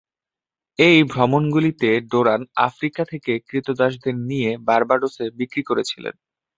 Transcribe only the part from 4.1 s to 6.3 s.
নিয়ে বার্বাডোসে বিক্রি করেছিলেন।